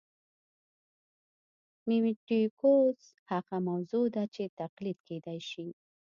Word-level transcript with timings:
میمیټیکوس 1.87 3.01
هغه 3.31 3.57
موضوع 3.69 4.05
ده 4.15 4.23
چې 4.35 4.43
تقلید 4.59 4.99
کېدای 5.07 5.39
شي 5.49 5.67